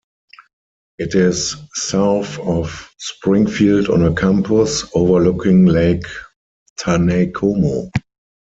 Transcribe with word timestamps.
It 0.97 1.13
is 1.13 1.55
south 1.75 2.39
of 2.39 2.91
Springfield 2.97 3.87
on 3.87 4.01
a 4.03 4.15
campus, 4.15 4.83
overlooking 4.95 5.67
Lake 5.67 6.07
Taneycomo. 6.79 7.91